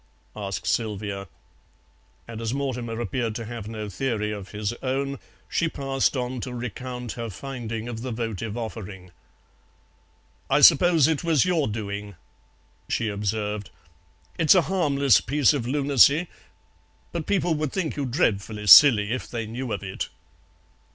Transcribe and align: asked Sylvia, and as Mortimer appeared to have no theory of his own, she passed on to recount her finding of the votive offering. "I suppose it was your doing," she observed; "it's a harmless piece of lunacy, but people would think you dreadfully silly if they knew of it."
asked 0.35 0.65
Sylvia, 0.65 1.27
and 2.27 2.41
as 2.41 2.55
Mortimer 2.55 2.99
appeared 2.99 3.35
to 3.35 3.45
have 3.45 3.67
no 3.67 3.87
theory 3.87 4.31
of 4.31 4.49
his 4.49 4.73
own, 4.81 5.19
she 5.47 5.69
passed 5.69 6.17
on 6.17 6.41
to 6.41 6.51
recount 6.55 7.11
her 7.11 7.29
finding 7.29 7.87
of 7.87 8.01
the 8.01 8.09
votive 8.11 8.57
offering. 8.57 9.11
"I 10.49 10.61
suppose 10.61 11.07
it 11.07 11.23
was 11.23 11.45
your 11.45 11.67
doing," 11.67 12.15
she 12.89 13.09
observed; 13.09 13.69
"it's 14.39 14.55
a 14.55 14.63
harmless 14.63 15.21
piece 15.21 15.53
of 15.53 15.67
lunacy, 15.67 16.27
but 17.11 17.27
people 17.27 17.53
would 17.53 17.71
think 17.71 17.95
you 17.95 18.07
dreadfully 18.07 18.65
silly 18.65 19.11
if 19.11 19.29
they 19.29 19.45
knew 19.45 19.71
of 19.71 19.83
it." 19.83 20.09